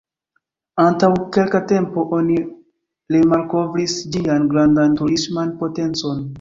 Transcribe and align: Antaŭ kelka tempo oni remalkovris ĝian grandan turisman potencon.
Antaŭ 0.83 1.09
kelka 1.35 1.61
tempo 1.73 2.07
oni 2.19 2.39
remalkovris 3.17 3.97
ĝian 4.17 4.51
grandan 4.55 5.01
turisman 5.03 5.57
potencon. 5.65 6.29